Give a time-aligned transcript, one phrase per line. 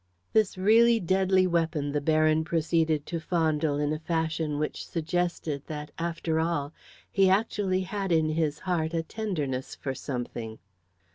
[0.33, 5.91] This really deadly weapon the Baron proceeded to fondle in a fashion which suggested that,
[5.99, 6.73] after all,
[7.11, 10.57] he actually had in his heart a tenderness for something.